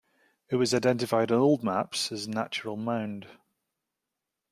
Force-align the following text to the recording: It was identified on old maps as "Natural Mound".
It 0.49 0.55
was 0.55 0.73
identified 0.73 1.31
on 1.31 1.37
old 1.37 1.63
maps 1.63 2.11
as 2.11 2.27
"Natural 2.27 2.75
Mound". 2.75 3.27